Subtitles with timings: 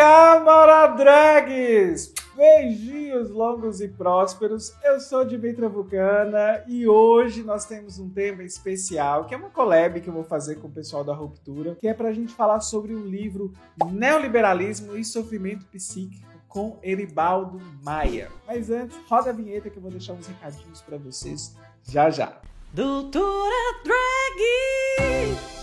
[0.00, 2.14] Camaradrags!
[2.34, 4.72] Beijinhos longos e prósperos.
[4.82, 10.00] Eu sou Dimitra Vulcana e hoje nós temos um tema especial, que é uma collab
[10.00, 12.94] que eu vou fazer com o pessoal da Ruptura, que é pra gente falar sobre
[12.94, 13.52] o livro
[13.92, 18.30] Neoliberalismo e Sofrimento Psíquico com Eribaldo Maia.
[18.46, 21.54] Mas antes, roda a vinheta que eu vou deixar uns recadinhos para vocês
[21.84, 22.40] já já.
[22.72, 25.59] Doutora Drag!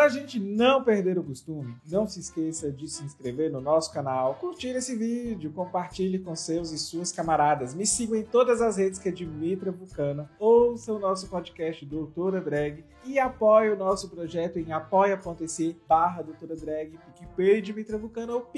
[0.00, 3.92] Para a gente não perder o costume, não se esqueça de se inscrever no nosso
[3.92, 7.74] canal, curtir esse vídeo, compartilhe com seus e suas camaradas.
[7.74, 12.40] Me sigam em todas as redes que é Dimitra Vulcana, ouça o nosso podcast Doutora
[12.40, 18.50] Drag e apoie o nosso projeto em apoia.se barra Doutora Drag, PicPay Dimitra Vulcana ou.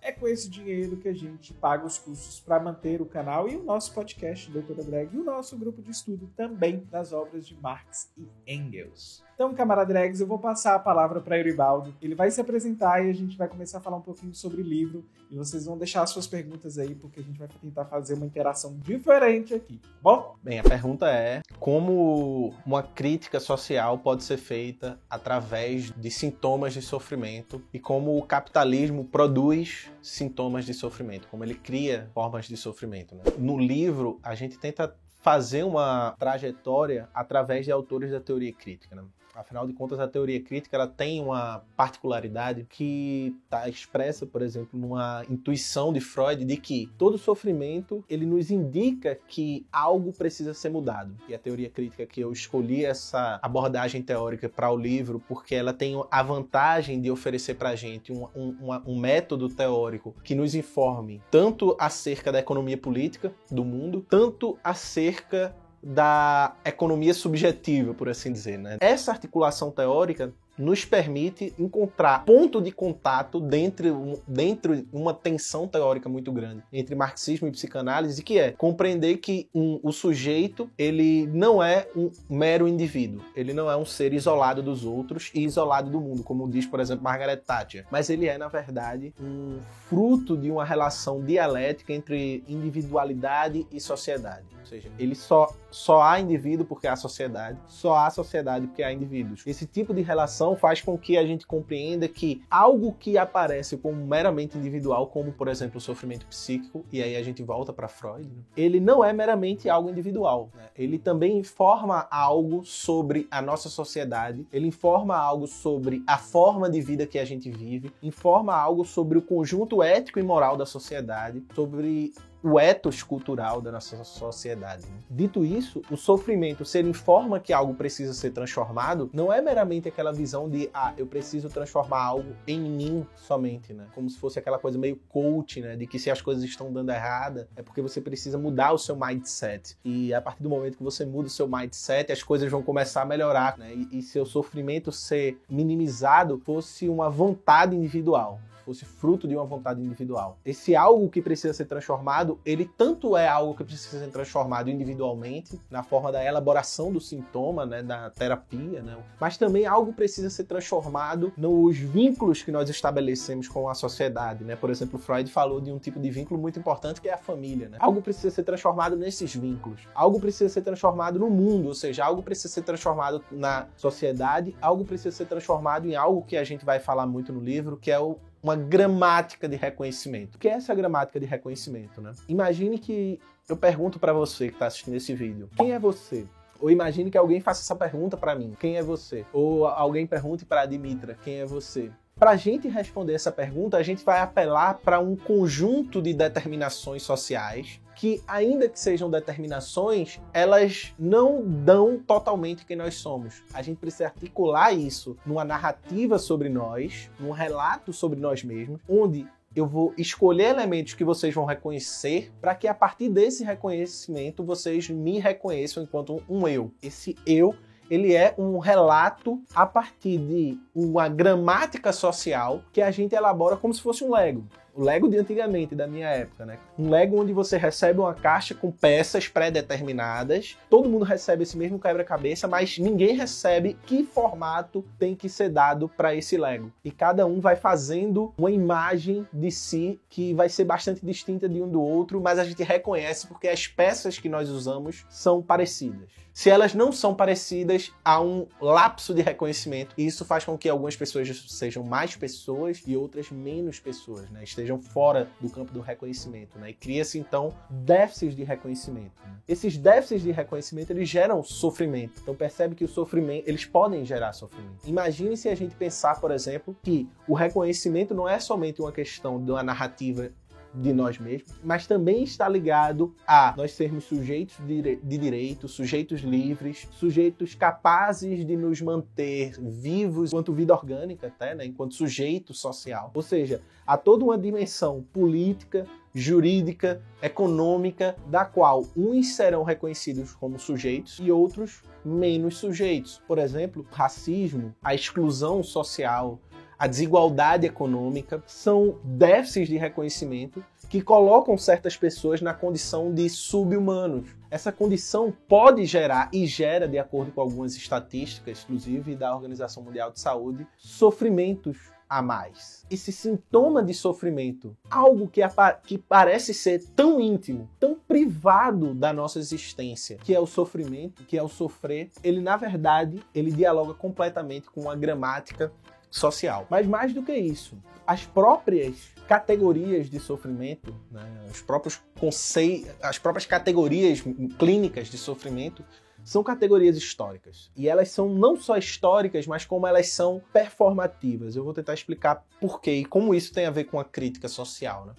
[0.00, 3.56] É com esse dinheiro que a gente paga os custos para manter o canal e
[3.56, 7.54] o nosso podcast Doutora Drag e o nosso grupo de estudo também das obras de
[7.60, 8.81] Marx e Engels.
[8.82, 9.22] Engels.
[9.34, 11.94] Então, camarada Dregs, eu vou passar a palavra para Euribaldo.
[12.00, 14.64] Ele vai se apresentar e a gente vai começar a falar um pouquinho sobre o
[14.64, 15.04] livro.
[15.30, 18.76] E vocês vão deixar suas perguntas aí, porque a gente vai tentar fazer uma interação
[18.78, 20.36] diferente aqui, tá bom?
[20.42, 26.82] Bem, a pergunta é como uma crítica social pode ser feita através de sintomas de
[26.82, 33.14] sofrimento e como o capitalismo produz sintomas de sofrimento, como ele cria formas de sofrimento.
[33.14, 33.22] Né?
[33.38, 38.94] No livro, a gente tenta fazer uma trajetória através de autores da teoria crítica.
[38.94, 39.04] Né?
[39.34, 44.78] Afinal de contas, a teoria crítica ela tem uma particularidade que está expressa, por exemplo,
[44.78, 50.68] numa intuição de Freud de que todo sofrimento ele nos indica que algo precisa ser
[50.68, 51.16] mudado.
[51.28, 55.72] E a teoria crítica que eu escolhi essa abordagem teórica para o livro porque ela
[55.72, 60.54] tem a vantagem de oferecer para a gente um, um, um método teórico que nos
[60.54, 68.32] informe tanto acerca da economia política do mundo, tanto acerca da economia subjetiva, por assim
[68.32, 68.58] dizer.
[68.58, 68.78] Né?
[68.80, 76.08] Essa articulação teórica nos permite encontrar ponto de contato dentro, dentro de uma tensão teórica
[76.08, 81.62] muito grande entre marxismo e psicanálise, que é compreender que um, o sujeito ele não
[81.62, 86.00] é um mero indivíduo, ele não é um ser isolado dos outros e isolado do
[86.00, 89.58] mundo, como diz, por exemplo, Margaret Thatcher, mas ele é, na verdade, um
[89.88, 94.44] fruto de uma relação dialética entre individualidade e sociedade.
[94.60, 98.92] Ou seja, ele só, só há indivíduo porque há sociedade, só há sociedade porque há
[98.92, 99.42] indivíduos.
[99.46, 104.06] Esse tipo de relação faz com que a gente compreenda que algo que aparece como
[104.06, 108.28] meramente individual, como por exemplo o sofrimento psíquico, e aí a gente volta para Freud,
[108.56, 110.50] ele não é meramente algo individual.
[110.54, 110.64] Né?
[110.76, 116.80] Ele também informa algo sobre a nossa sociedade, ele informa algo sobre a forma de
[116.80, 121.42] vida que a gente vive, informa algo sobre o conjunto ético e moral da sociedade,
[121.54, 122.12] sobre
[122.42, 124.86] o ethos cultural da nossa sociedade.
[124.86, 124.98] Né?
[125.10, 129.88] Dito isso, o sofrimento, se ele informa que algo precisa ser transformado, não é meramente
[129.88, 133.86] aquela visão de, ah, eu preciso transformar algo em mim somente, né?
[133.94, 135.76] Como se fosse aquela coisa meio coach, né?
[135.76, 138.96] De que se as coisas estão dando errada, é porque você precisa mudar o seu
[138.96, 139.76] mindset.
[139.84, 143.02] E a partir do momento que você muda o seu mindset, as coisas vão começar
[143.02, 143.72] a melhorar, né?
[143.74, 149.80] E, e seu sofrimento ser minimizado fosse uma vontade individual fosse fruto de uma vontade
[149.80, 150.38] individual.
[150.44, 155.60] Esse algo que precisa ser transformado, ele tanto é algo que precisa ser transformado individualmente,
[155.70, 160.44] na forma da elaboração do sintoma, né, da terapia, né, mas também algo precisa ser
[160.44, 164.56] transformado nos vínculos que nós estabelecemos com a sociedade, né?
[164.56, 167.68] Por exemplo, Freud falou de um tipo de vínculo muito importante que é a família,
[167.68, 167.76] né?
[167.80, 169.80] Algo precisa ser transformado nesses vínculos.
[169.94, 174.84] Algo precisa ser transformado no mundo, ou seja, algo precisa ser transformado na sociedade, algo
[174.84, 177.98] precisa ser transformado em algo que a gente vai falar muito no livro, que é
[177.98, 180.34] o uma gramática de reconhecimento.
[180.34, 182.12] O que é essa gramática de reconhecimento, né?
[182.28, 186.26] Imagine que eu pergunto para você que está assistindo esse vídeo, quem é você?
[186.60, 189.24] Ou imagine que alguém faça essa pergunta para mim, quem é você?
[189.32, 191.90] Ou alguém pergunte para a Dimitra, quem é você?
[192.16, 197.02] Para a gente responder essa pergunta, a gente vai apelar para um conjunto de determinações
[197.02, 203.42] sociais que, ainda que sejam determinações, elas não dão totalmente quem nós somos.
[203.52, 209.26] A gente precisa articular isso numa narrativa sobre nós, num relato sobre nós mesmos, onde
[209.54, 214.88] eu vou escolher elementos que vocês vão reconhecer para que a partir desse reconhecimento vocês
[214.88, 216.72] me reconheçam enquanto um eu.
[216.82, 217.54] Esse eu
[217.90, 223.74] ele é um relato a partir de uma gramática social que a gente elabora como
[223.74, 224.46] se fosse um Lego.
[224.74, 226.58] O Lego de antigamente, da minha época, né?
[226.78, 231.78] Um Lego onde você recebe uma caixa com peças pré-determinadas, todo mundo recebe esse mesmo
[231.78, 236.72] quebra-cabeça, mas ninguém recebe que formato tem que ser dado para esse Lego.
[236.84, 241.60] E cada um vai fazendo uma imagem de si que vai ser bastante distinta de
[241.60, 246.22] um do outro, mas a gente reconhece porque as peças que nós usamos são parecidas.
[246.32, 250.66] Se elas não são parecidas, há um lapso de reconhecimento e isso faz com que
[250.66, 254.42] algumas pessoas sejam mais pessoas e outras menos pessoas, né?
[254.80, 256.58] Fora do campo do reconhecimento.
[256.58, 256.70] Né?
[256.70, 259.22] E cria-se então déficits de reconhecimento.
[259.46, 262.20] Esses déficits de reconhecimento eles geram sofrimento.
[262.22, 264.86] Então percebe que o sofrimento, eles podem gerar sofrimento.
[264.86, 269.42] Imagine se a gente pensar, por exemplo, que o reconhecimento não é somente uma questão
[269.42, 270.30] de uma narrativa
[270.74, 276.88] de nós mesmos, mas também está ligado a nós sermos sujeitos de, direito, sujeitos livres,
[276.92, 283.10] sujeitos capazes de nos manter vivos enquanto vida orgânica, até, né, enquanto sujeito social.
[283.14, 290.58] Ou seja, há toda uma dimensão política, jurídica, econômica, da qual uns serão reconhecidos como
[290.58, 293.22] sujeitos e outros menos sujeitos.
[293.26, 296.38] Por exemplo, racismo, a exclusão social,
[296.82, 304.28] a desigualdade econômica, são déficits de reconhecimento que colocam certas pessoas na condição de sub-humanos.
[304.50, 310.10] Essa condição pode gerar e gera, de acordo com algumas estatísticas, inclusive da Organização Mundial
[310.10, 312.84] de Saúde, sofrimentos a mais.
[312.90, 315.40] Esse sintoma de sofrimento, algo que,
[315.84, 321.38] que parece ser tão íntimo, tão privado da nossa existência, que é o sofrimento, que
[321.38, 325.72] é o sofrer, ele na verdade, ele dialoga completamente com a gramática
[326.12, 326.66] social.
[326.70, 327.76] Mas mais do que isso,
[328.06, 334.22] as próprias categorias de sofrimento, né, os próprios conceitos, as próprias categorias
[334.58, 335.82] clínicas de sofrimento
[336.22, 337.70] são categorias históricas.
[337.74, 341.56] E elas são não só históricas, mas como elas são performativas.
[341.56, 344.46] Eu vou tentar explicar por quê e como isso tem a ver com a crítica
[344.46, 345.06] social.
[345.06, 345.14] Né?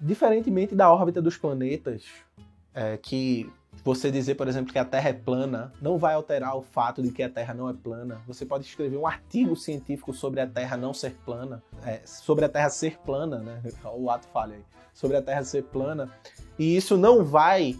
[0.00, 2.02] Diferentemente da órbita dos planetas,
[2.74, 3.50] é, que
[3.84, 7.10] você dizer, por exemplo, que a Terra é plana não vai alterar o fato de
[7.10, 8.18] que a Terra não é plana.
[8.26, 12.48] Você pode escrever um artigo científico sobre a Terra não ser plana, é, sobre a
[12.48, 13.60] Terra ser plana, né?
[13.94, 14.64] O ato falha aí.
[14.94, 16.10] Sobre a Terra ser plana.
[16.58, 17.76] E isso não vai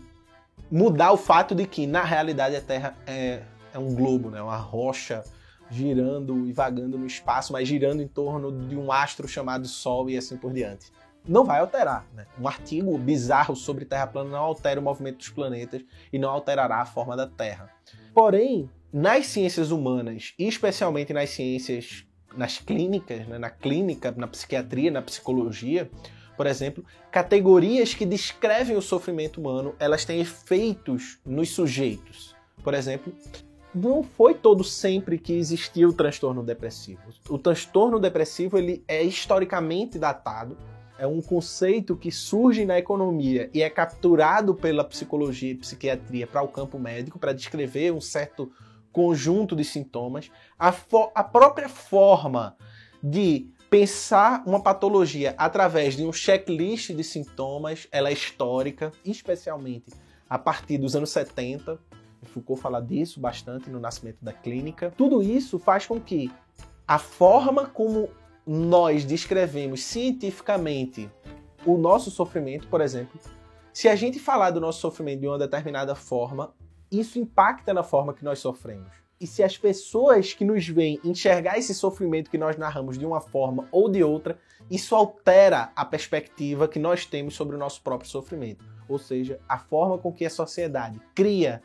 [0.71, 3.41] mudar o fato de que, na realidade, a Terra é,
[3.73, 4.43] é um globo, né?
[4.43, 5.25] Uma rocha
[5.71, 10.19] girando e vagando no espaço, mas girando em torno de um astro chamado Sol e
[10.19, 10.93] assim por diante
[11.26, 12.06] não vai alterar.
[12.15, 12.26] Né?
[12.38, 15.82] Um artigo bizarro sobre Terra plana não altera o movimento dos planetas
[16.12, 17.71] e não alterará a forma da Terra.
[18.15, 22.06] Porém, nas ciências humanas, e especialmente nas ciências,
[22.37, 23.38] nas clínicas, né?
[23.38, 25.91] na clínica, na psiquiatria, na psicologia,
[26.37, 32.35] por exemplo, categorias que descrevem o sofrimento humano, elas têm efeitos nos sujeitos.
[32.62, 33.12] Por exemplo,
[33.75, 37.03] não foi todo sempre que existia o transtorno depressivo.
[37.29, 40.56] O transtorno depressivo ele é historicamente datado
[40.99, 46.43] é um conceito que surge na economia e é capturado pela psicologia e psiquiatria para
[46.43, 48.50] o campo médico para descrever um certo
[48.93, 50.31] conjunto de sintomas.
[50.58, 50.73] A,
[51.14, 52.56] a própria forma
[53.02, 59.93] de pensar uma patologia através de um checklist de sintomas, ela é histórica, especialmente
[60.31, 61.79] a partir dos anos 70.
[62.23, 64.94] Foucault fala disso bastante no nascimento da clínica.
[64.96, 66.31] Tudo isso faz com que
[66.87, 68.08] a forma como
[68.46, 71.11] nós descrevemos cientificamente
[71.64, 73.19] o nosso sofrimento, por exemplo,
[73.73, 76.55] se a gente falar do nosso sofrimento de uma determinada forma,
[76.91, 78.93] isso impacta na forma que nós sofremos.
[79.20, 83.20] E se as pessoas que nos veem enxergar esse sofrimento que nós narramos de uma
[83.20, 84.38] forma ou de outra,
[84.70, 88.64] isso altera a perspectiva que nós temos sobre o nosso próprio sofrimento.
[88.88, 91.62] Ou seja, a forma com que a sociedade cria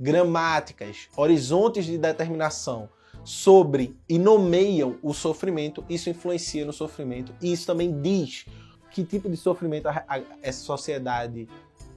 [0.00, 2.88] gramáticas, horizontes de determinação,
[3.24, 8.46] sobre e nomeiam o sofrimento, isso influencia no sofrimento e isso também diz
[8.90, 11.48] que tipo de sofrimento a, a, essa sociedade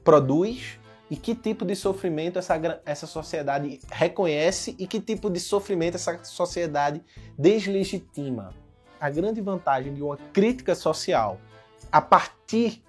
[0.03, 0.79] produz
[1.09, 6.23] e que tipo de sofrimento essa, essa sociedade reconhece e que tipo de sofrimento essa
[6.23, 7.01] sociedade
[7.37, 8.53] deslegitima.
[8.99, 11.39] A grande vantagem de uma crítica social
[11.91, 12.83] a partir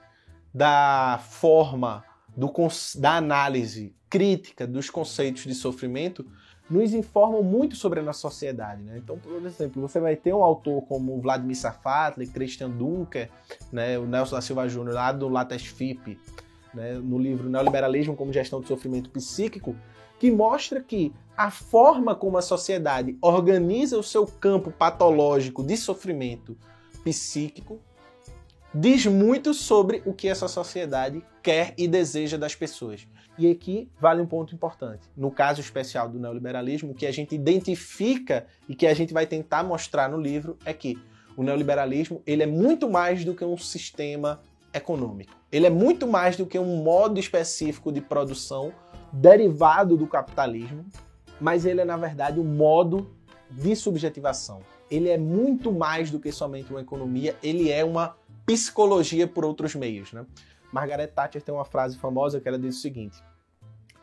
[0.55, 2.05] da forma
[2.37, 2.51] do,
[2.97, 6.25] da análise crítica dos conceitos de sofrimento
[6.69, 8.83] nos informam muito sobre a nossa sociedade.
[8.83, 8.99] Né?
[8.99, 13.31] Então, por exemplo, você vai ter um autor como Vladimir Safatli, Christian Dunker,
[13.73, 16.19] né, o Nelson da Silva Júnior, lá do Lattes FIP,
[16.75, 19.77] né, no livro Neoliberalismo como Gestão do Sofrimento Psíquico,
[20.19, 26.57] que mostra que a forma como a sociedade organiza o seu campo patológico de sofrimento
[27.05, 27.79] psíquico
[28.79, 33.09] diz muito sobre o que essa sociedade quer e deseja das pessoas.
[33.39, 35.09] E aqui vale um ponto importante.
[35.17, 39.27] No caso especial do neoliberalismo, o que a gente identifica e que a gente vai
[39.27, 40.99] tentar mostrar no livro é que
[41.37, 44.43] o neoliberalismo ele é muito mais do que um sistema
[44.75, 45.33] econômico.
[45.51, 48.75] Ele é muito mais do que um modo específico de produção
[49.11, 50.85] derivado do capitalismo,
[51.41, 53.11] mas ele é na verdade um modo
[53.51, 54.61] de subjetivação.
[54.91, 58.17] Ele é muito mais do que somente uma economia, ele é uma
[58.47, 60.13] psicologia por outros meios.
[60.13, 60.25] Né?
[60.73, 63.23] Margaret Thatcher tem uma frase famosa que ela diz o seguinte: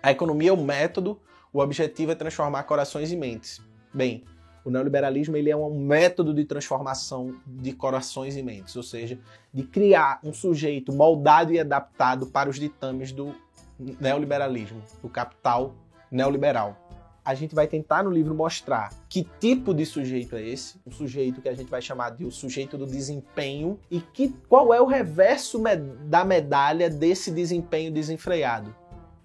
[0.02, 1.20] A economia é o método,
[1.52, 3.62] o objetivo é transformar corações e mentes.
[3.94, 4.24] Bem,
[4.66, 9.20] o neoliberalismo ele é um método de transformação de corações e mentes, ou seja,
[9.54, 13.36] de criar um sujeito moldado e adaptado para os ditames do
[13.78, 15.76] neoliberalismo, do capital
[16.10, 16.83] neoliberal.
[17.26, 21.42] A gente vai tentar no livro mostrar que tipo de sujeito é esse, um sujeito
[21.42, 24.86] que a gente vai chamar de o sujeito do desempenho e que qual é o
[24.86, 25.62] reverso
[26.06, 28.76] da medalha desse desempenho desenfreado.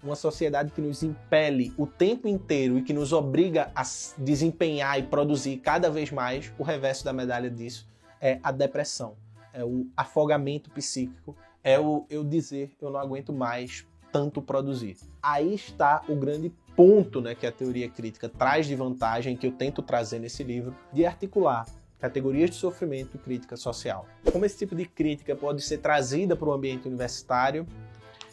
[0.01, 3.83] Uma sociedade que nos impele o tempo inteiro e que nos obriga a
[4.17, 7.85] desempenhar e produzir cada vez mais, o reverso da medalha disso
[8.21, 9.15] é a depressão,
[9.53, 14.97] é o afogamento psíquico, é o eu dizer eu não aguento mais tanto produzir.
[15.21, 19.51] Aí está o grande ponto né, que a teoria crítica traz de vantagem, que eu
[19.51, 21.65] tento trazer nesse livro, de articular
[21.99, 24.07] categorias de sofrimento e crítica social.
[24.31, 27.67] Como esse tipo de crítica pode ser trazida para o ambiente universitário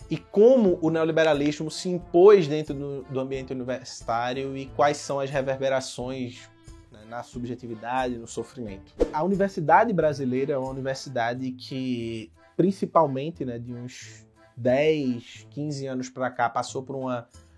[0.08, 5.30] e como o neoliberalismo se impôs dentro do, do ambiente universitário e quais são as
[5.30, 6.48] reverberações
[6.92, 8.92] né, na subjetividade, no sofrimento.
[9.12, 14.25] A universidade brasileira é uma universidade que, principalmente né, de uns
[14.56, 17.08] 10, 15 anos para cá, passou por um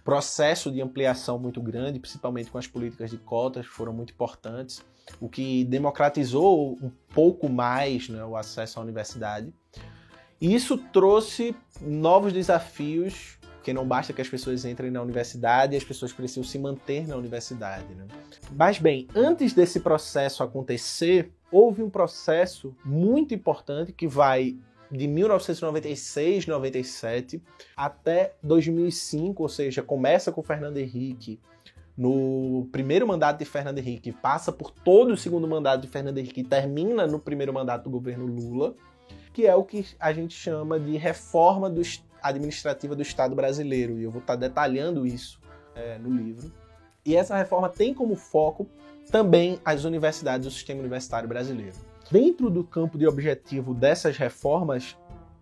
[0.05, 4.83] processo de ampliação muito grande, principalmente com as políticas de cotas, que foram muito importantes,
[5.21, 9.53] o que democratizou um pouco mais né, o acesso à universidade.
[10.41, 15.85] E isso trouxe novos desafios, porque não basta que as pessoas entrem na universidade, as
[15.85, 17.93] pessoas precisam se manter na universidade.
[17.95, 18.07] Né?
[18.53, 24.57] Mas bem, antes desse processo acontecer, houve um processo muito importante que vai
[24.91, 27.43] de 1996, 97
[27.77, 31.41] até 2005, ou seja, começa com Fernando Henrique
[31.97, 36.43] no primeiro mandato de Fernando Henrique, passa por todo o segundo mandato de Fernando Henrique
[36.43, 38.75] e termina no primeiro mandato do governo Lula
[39.39, 41.81] que é o que a gente chama de reforma do,
[42.21, 43.97] administrativa do Estado brasileiro.
[43.97, 45.41] E eu vou estar detalhando isso
[45.77, 46.53] é, no livro.
[47.05, 48.69] E essa reforma tem como foco
[49.13, 51.77] também as universidades do sistema universitário brasileiro.
[52.11, 54.97] Dentro do campo de objetivo dessas reformas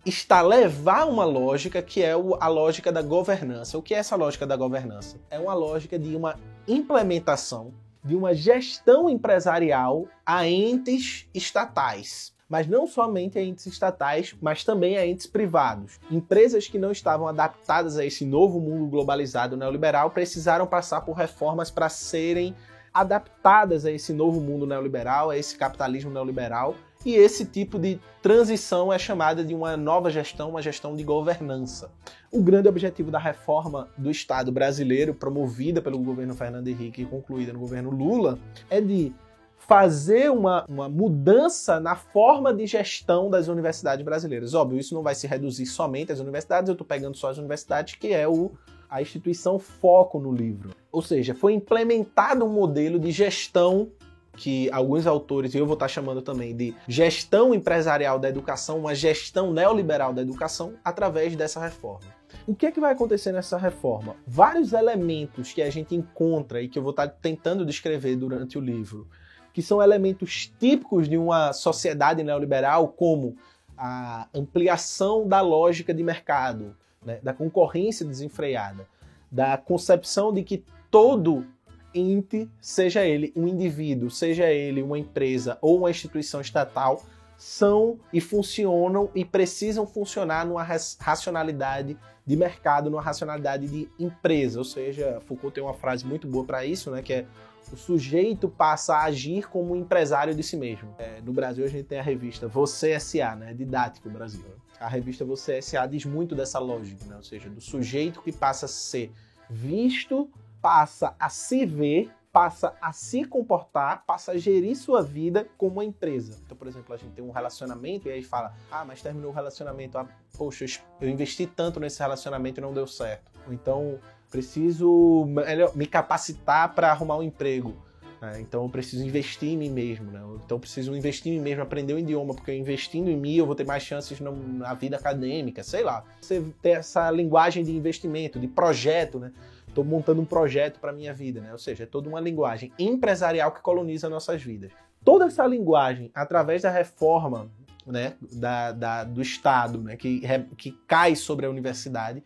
[0.04, 3.78] está levar uma lógica que é a lógica da governança.
[3.78, 5.16] O que é essa lógica da governança?
[5.30, 12.86] É uma lógica de uma implementação de uma gestão empresarial a entes estatais mas não
[12.86, 15.98] somente a entes estatais, mas também a entes privados.
[16.10, 21.70] Empresas que não estavam adaptadas a esse novo mundo globalizado neoliberal precisaram passar por reformas
[21.70, 22.54] para serem
[23.00, 26.74] adaptadas a esse novo mundo neoliberal, a esse capitalismo neoliberal.
[27.04, 31.90] E esse tipo de transição é chamada de uma nova gestão, uma gestão de governança.
[32.32, 37.52] O grande objetivo da reforma do Estado brasileiro, promovida pelo governo Fernando Henrique e concluída
[37.52, 38.38] no governo Lula,
[38.68, 39.14] é de
[39.56, 44.54] fazer uma, uma mudança na forma de gestão das universidades brasileiras.
[44.54, 47.96] Óbvio, isso não vai se reduzir somente às universidades, eu estou pegando só as universidades,
[47.96, 48.52] que é o,
[48.88, 50.70] a instituição foco no livro.
[50.96, 53.90] Ou seja, foi implementado um modelo de gestão
[54.32, 58.94] que alguns autores, e eu vou estar chamando também de gestão empresarial da educação, uma
[58.94, 62.06] gestão neoliberal da educação, através dessa reforma.
[62.46, 64.16] O que é que vai acontecer nessa reforma?
[64.26, 68.60] Vários elementos que a gente encontra e que eu vou estar tentando descrever durante o
[68.62, 69.06] livro
[69.52, 73.36] que são elementos típicos de uma sociedade neoliberal, como
[73.76, 76.74] a ampliação da lógica de mercado,
[77.04, 78.88] né, da concorrência desenfreada,
[79.30, 81.46] da concepção de que todo
[81.94, 87.02] ente, seja ele um indivíduo, seja ele uma empresa ou uma instituição estatal,
[87.38, 94.58] são e funcionam e precisam funcionar numa racionalidade de mercado, numa racionalidade de empresa.
[94.58, 97.26] Ou seja, Foucault tem uma frase muito boa para isso, né, que é
[97.72, 100.94] o sujeito passa a agir como um empresário de si mesmo.
[100.98, 103.52] É, no Brasil a gente tem a revista Você S.A., né?
[103.54, 104.44] Didático Brasil.
[104.78, 105.86] A revista Você S.A.
[105.86, 107.16] diz muito dessa lógica, né?
[107.16, 109.10] Ou seja, do sujeito que passa a ser
[109.50, 115.72] visto, passa a se ver, passa a se comportar, passa a gerir sua vida como
[115.72, 116.38] uma empresa.
[116.44, 119.34] Então, por exemplo, a gente tem um relacionamento e aí fala: ah, mas terminou o
[119.34, 120.66] relacionamento, ah, poxa,
[121.00, 123.30] eu investi tanto nesse relacionamento e não deu certo.
[123.46, 123.98] Ou então,
[124.30, 125.26] preciso
[125.74, 127.74] me capacitar para arrumar um emprego.
[128.20, 128.40] Né?
[128.40, 130.10] Então eu preciso investir em mim mesmo.
[130.10, 130.20] Né?
[130.44, 133.34] Então eu preciso investir em mim mesmo, aprender o um idioma, porque investindo em mim
[133.36, 136.04] eu vou ter mais chances na vida acadêmica, sei lá.
[136.20, 139.32] Você ter essa linguagem de investimento, de projeto, né?
[139.76, 141.52] Estou montando um projeto para minha vida, né?
[141.52, 144.72] Ou seja, é toda uma linguagem empresarial que coloniza nossas vidas.
[145.04, 147.50] Toda essa linguagem, através da reforma
[147.86, 150.22] né, da, da, do Estado, né, que,
[150.56, 152.24] que cai sobre a universidade,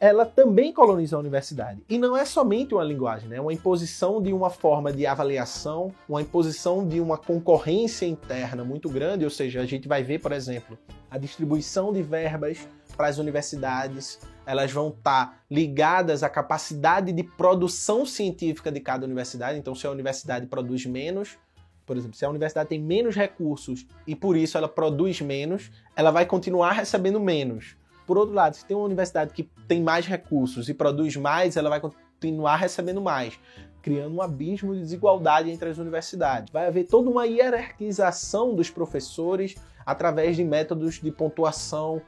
[0.00, 1.80] ela também coloniza a universidade.
[1.88, 3.36] E não é somente uma linguagem, né?
[3.36, 8.88] é uma imposição de uma forma de avaliação, uma imposição de uma concorrência interna muito
[8.88, 10.78] grande, ou seja, a gente vai ver, por exemplo,
[11.10, 17.22] a distribuição de verbas para as universidades, elas vão estar tá ligadas à capacidade de
[17.22, 19.58] produção científica de cada universidade.
[19.58, 21.36] Então, se a universidade produz menos,
[21.84, 26.10] por exemplo, se a universidade tem menos recursos e por isso ela produz menos, ela
[26.10, 27.76] vai continuar recebendo menos.
[28.06, 31.68] Por outro lado, se tem uma universidade que tem mais recursos e produz mais, ela
[31.68, 33.38] vai continuar recebendo mais,
[33.82, 36.50] criando um abismo de desigualdade entre as universidades.
[36.50, 42.00] Vai haver toda uma hierarquização dos professores através de métodos de pontuação,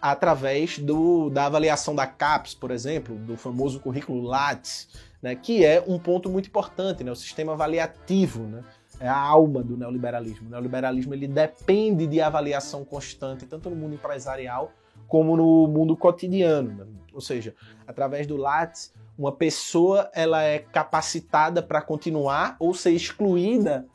[0.00, 4.88] através do, da avaliação da CAPES, por exemplo, do famoso currículo Lattes,
[5.22, 8.42] né, que é um ponto muito importante, né, o sistema avaliativo.
[8.44, 8.64] Né,
[9.00, 10.48] é a alma do neoliberalismo.
[10.48, 14.72] O neoliberalismo ele depende de avaliação constante, tanto no mundo empresarial
[15.06, 16.72] como no mundo cotidiano.
[16.72, 16.86] Né?
[17.12, 17.54] Ou seja,
[17.86, 23.86] através do Lattes, uma pessoa ela é capacitada para continuar ou ser excluída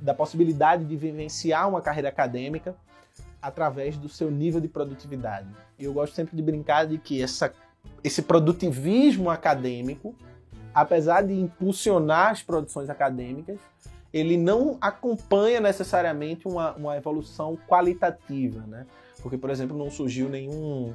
[0.00, 2.76] da possibilidade de vivenciar uma carreira acadêmica
[3.40, 5.48] através do seu nível de produtividade.
[5.78, 7.52] E eu gosto sempre de brincar de que essa,
[8.02, 10.14] esse produtivismo acadêmico,
[10.74, 13.58] apesar de impulsionar as produções acadêmicas,
[14.12, 18.86] ele não acompanha necessariamente uma, uma evolução qualitativa, né?
[19.20, 20.94] Porque, por exemplo, não surgiu nenhum,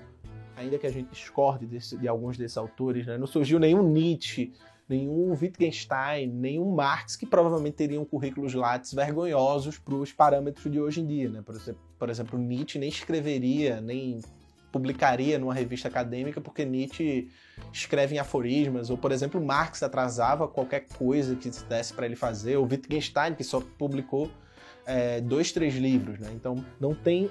[0.55, 3.17] ainda que a gente discorde desse, de alguns desses autores, né?
[3.17, 4.53] não surgiu nenhum Nietzsche,
[4.89, 11.01] nenhum Wittgenstein, nenhum Marx que provavelmente teriam currículos lattes vergonhosos para os parâmetros de hoje
[11.01, 11.29] em dia.
[11.29, 11.43] Né?
[11.97, 14.19] Por, exemplo, Nietzsche nem escreveria, nem
[14.71, 17.29] publicaria numa revista acadêmica porque Nietzsche
[17.71, 22.15] escreve em aforismas, ou por exemplo, Marx atrasava qualquer coisa que se desse para ele
[22.15, 24.29] fazer, ou Wittgenstein, que só publicou
[24.85, 26.19] é, dois, três livros.
[26.19, 26.31] Né?
[26.33, 27.29] Então não tem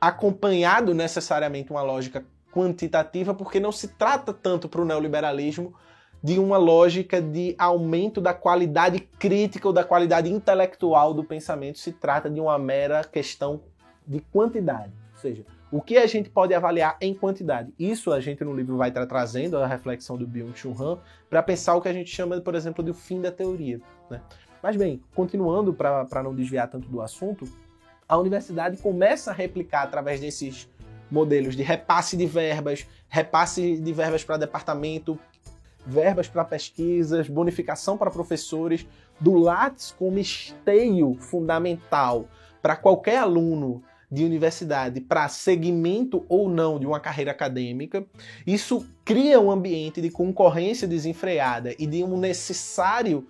[0.00, 5.74] acompanhado necessariamente uma lógica quantitativa, porque não se trata tanto para o neoliberalismo
[6.22, 11.92] de uma lógica de aumento da qualidade crítica ou da qualidade intelectual do pensamento, se
[11.92, 13.60] trata de uma mera questão
[14.06, 14.92] de quantidade.
[15.14, 17.72] Ou seja, o que a gente pode avaliar em quantidade.
[17.78, 20.98] Isso a gente no livro vai estar trazendo a reflexão do Byung-Chul Han
[21.28, 23.80] para pensar o que a gente chama, por exemplo, de o fim da teoria.
[24.10, 24.20] Né?
[24.62, 27.46] Mas bem, continuando para não desviar tanto do assunto,
[28.08, 30.68] a universidade começa a replicar através desses
[31.10, 35.18] modelos de repasse de verbas, repasse de verbas para departamento,
[35.88, 38.86] verbas para pesquisas, bonificação para professores,
[39.18, 42.28] do Lattes como esteio fundamental
[42.62, 48.06] para qualquer aluno de universidade para segmento ou não de uma carreira acadêmica.
[48.46, 53.26] Isso cria um ambiente de concorrência desenfreada e de um necessário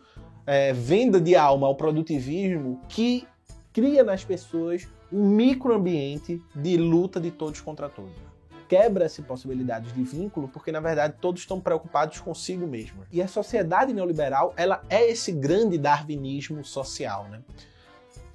[0.46, 3.26] é, venda de alma ao produtivismo que
[3.72, 8.27] cria nas pessoas um microambiente de luta de todos contra todos.
[8.68, 13.02] Quebra-se possibilidades de vínculo porque, na verdade, todos estão preocupados consigo mesmo.
[13.10, 17.40] E a sociedade neoliberal, ela é esse grande darwinismo social, né?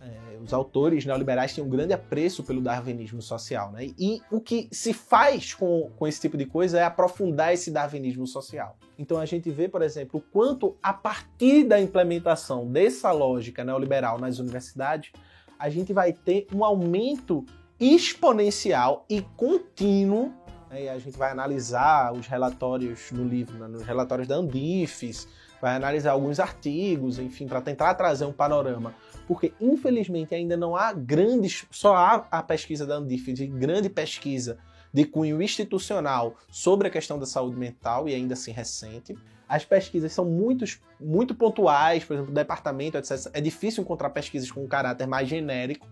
[0.02, 3.92] É, os autores neoliberais têm um grande apreço pelo darwinismo social, né?
[3.98, 8.28] E o que se faz com, com esse tipo de coisa é aprofundar esse darwinismo
[8.28, 8.76] social.
[8.98, 14.20] Então a gente vê, por exemplo, o quanto a partir da implementação dessa lógica neoliberal
[14.20, 15.12] nas universidades,
[15.58, 17.46] a gente vai ter um aumento
[17.92, 20.34] exponencial e contínuo.
[20.70, 20.84] Né?
[20.84, 23.68] E a gente vai analisar os relatórios no livro, né?
[23.68, 25.28] nos relatórios da Andifes,
[25.62, 28.94] vai analisar alguns artigos, enfim, para tentar trazer um panorama.
[29.28, 31.66] Porque, infelizmente, ainda não há grandes.
[31.72, 34.58] Só há a pesquisa da Andifes, de grande pesquisa
[34.94, 39.18] de cunho institucional sobre a questão da saúde mental, e ainda assim recente.
[39.50, 43.30] As pesquisas são muitos, muito pontuais, por exemplo, departamento, etc.
[43.34, 45.88] É difícil encontrar pesquisas com um caráter mais genérico,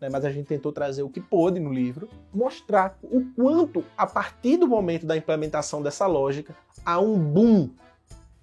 [0.00, 0.08] né?
[0.08, 4.56] mas a gente tentou trazer o que pôde no livro, mostrar o quanto, a partir
[4.56, 6.54] do momento da implementação dessa lógica,
[6.84, 7.70] há um boom.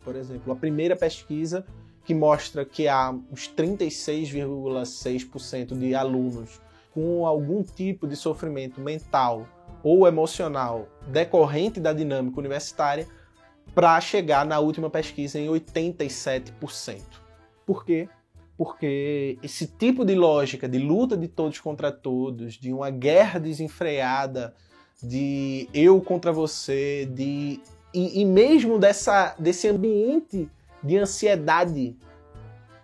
[0.04, 1.64] Por exemplo, a primeira pesquisa
[2.04, 6.62] que mostra que há uns 36,6% de alunos
[6.94, 9.48] com algum tipo de sofrimento mental
[9.82, 13.08] ou emocional decorrente da dinâmica universitária
[13.74, 17.02] para chegar na última pesquisa em 87%.
[17.66, 18.08] Por quê?
[18.58, 24.54] Porque esse tipo de lógica de luta de todos contra todos, de uma guerra desenfreada,
[25.02, 27.60] de eu contra você, de
[27.94, 30.50] e, e mesmo dessa, desse ambiente
[30.84, 31.96] de ansiedade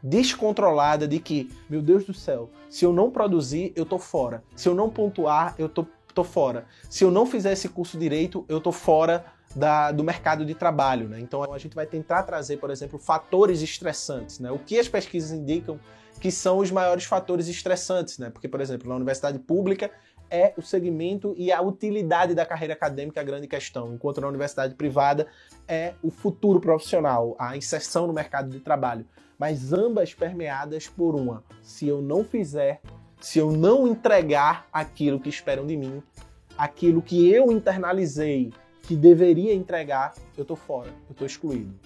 [0.01, 4.43] descontrolada de que, meu Deus do céu, se eu não produzir, eu tô fora.
[4.55, 6.65] Se eu não pontuar, eu tô, tô fora.
[6.89, 11.07] Se eu não fizer esse curso direito, eu tô fora da, do mercado de trabalho.
[11.07, 11.19] Né?
[11.19, 14.39] Então a gente vai tentar trazer, por exemplo, fatores estressantes.
[14.39, 14.51] Né?
[14.51, 15.79] O que as pesquisas indicam
[16.19, 18.29] que são os maiores fatores estressantes, né?
[18.29, 19.89] Porque, por exemplo, na universidade pública
[20.29, 24.75] é o segmento e a utilidade da carreira acadêmica a grande questão, enquanto na universidade
[24.75, 25.27] privada
[25.67, 29.05] é o futuro profissional, a inserção no mercado de trabalho.
[29.37, 32.81] Mas ambas permeadas por uma: se eu não fizer,
[33.19, 36.03] se eu não entregar aquilo que esperam de mim,
[36.57, 38.51] aquilo que eu internalizei
[38.89, 41.79] que deveria entregar, eu tô fora, eu tô excluído.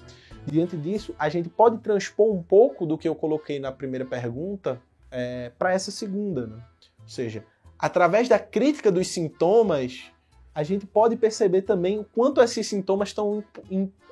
[0.45, 4.81] Diante disso, a gente pode transpor um pouco do que eu coloquei na primeira pergunta
[5.11, 6.47] é, para essa segunda.
[6.47, 6.55] Né?
[7.01, 7.43] Ou seja,
[7.77, 10.05] através da crítica dos sintomas,
[10.55, 13.43] a gente pode perceber também o quanto esses sintomas estão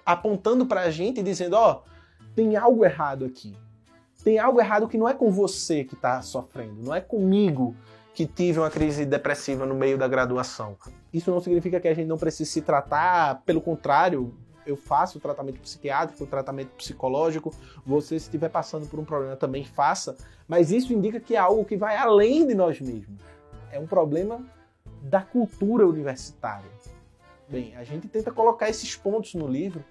[0.06, 1.89] apontando para a gente e dizendo: ó, oh,
[2.36, 3.56] tem algo errado aqui.
[4.21, 7.73] Tem algo errado que não é com você que está sofrendo, não é comigo
[8.13, 10.75] que tive uma crise depressiva no meio da graduação.
[11.13, 14.34] Isso não significa que a gente não precise se tratar, pelo contrário,
[14.65, 17.54] eu faço o tratamento psiquiátrico, o tratamento psicológico,
[17.86, 20.15] você se estiver passando por um problema também faça,
[20.47, 23.21] mas isso indica que é algo que vai além de nós mesmos.
[23.71, 24.45] É um problema
[25.02, 26.69] da cultura universitária.
[27.50, 29.84] Bem, a gente tenta colocar esses pontos no livro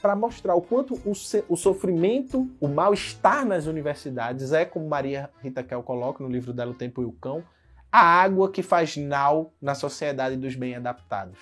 [0.00, 1.12] para mostrar o quanto o,
[1.48, 6.72] o sofrimento, o mal-estar nas universidades é, como Maria Rita Kel coloca no livro dela
[6.72, 7.44] O Tempo e o Cão,
[7.92, 11.38] a água que faz nau na sociedade dos bem adaptados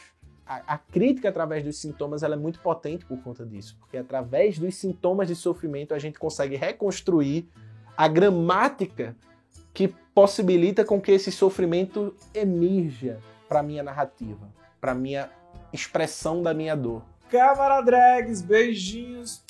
[0.50, 4.74] a, a, crítica através dos sintomas é muito potente por conta disso, porque através dos
[4.74, 7.48] sintomas de sofrimento a gente consegue reconstruir
[7.96, 9.14] a gramática
[9.72, 15.30] que possibilita com que esse sofrimento emerja para minha narrativa, para minha
[15.72, 17.04] expressão da minha dor.
[17.28, 19.44] Câmara Drags, beijinhos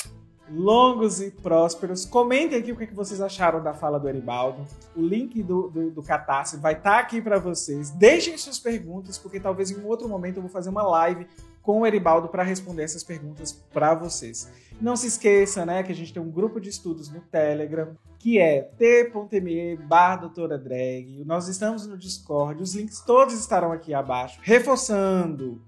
[0.50, 2.04] longos e prósperos.
[2.04, 4.66] Comentem aqui o que, vocês acharam da fala do Eribaldo.
[4.96, 7.90] O link do, do, do Catarse vai estar tá aqui para vocês.
[7.90, 11.26] Deixem suas perguntas, porque talvez em um outro momento eu vou fazer uma live
[11.62, 14.50] com o Eribaldo para responder essas perguntas para vocês.
[14.80, 18.38] Não se esqueça, né, que a gente tem um grupo de estudos no Telegram, que
[18.38, 21.22] é t.me barra doutora drag.
[21.24, 24.40] Nós estamos no Discord, os links todos estarão aqui abaixo.
[24.42, 25.60] Reforçando,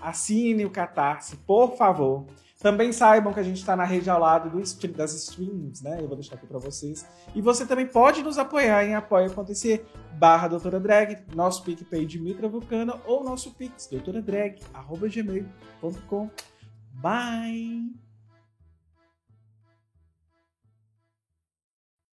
[0.00, 2.26] assine o Catarse, por favor.
[2.60, 4.58] Também saibam que a gente está na rede ao lado do,
[4.92, 5.98] das streams, né?
[5.98, 7.06] Eu vou deixar aqui para vocês.
[7.34, 12.48] E você também pode nos apoiar em apoia.se barra doutora drag, nosso PicPay de Mitra
[12.48, 16.30] Vulcana ou nosso pix, doutoradrag, arroba gmail.com.
[16.92, 18.09] Bye!